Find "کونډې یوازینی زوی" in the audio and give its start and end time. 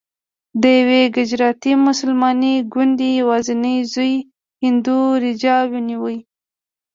2.71-4.13